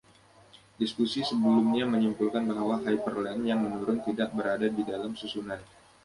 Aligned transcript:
Diskusi 0.81 1.19
sebelumnya 1.29 1.85
menyimpulkan 1.93 2.41
bahwa 2.51 2.75
hyperplane 2.85 3.45
yang 3.51 3.59
menurun 3.65 3.99
tidak 4.07 4.29
berada 4.37 4.65
di 4.77 4.81
dalam 4.91 5.11
susunan. 5.21 5.61